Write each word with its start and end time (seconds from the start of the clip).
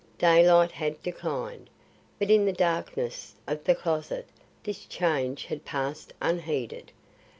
Daylight 0.17 0.71
had 0.71 0.99
declined, 1.03 1.69
but 2.17 2.31
in 2.31 2.45
the 2.45 2.51
darkness 2.51 3.35
of 3.45 3.63
the 3.65 3.75
closet 3.75 4.25
this 4.63 4.85
change 4.87 5.45
had 5.45 5.63
passed 5.63 6.11
unheeded. 6.19 6.91